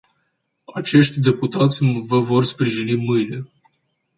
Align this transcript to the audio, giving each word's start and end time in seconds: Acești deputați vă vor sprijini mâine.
Acești 0.73 1.19
deputați 1.19 1.83
vă 2.07 2.19
vor 2.19 2.43
sprijini 2.43 2.95
mâine. 2.95 3.45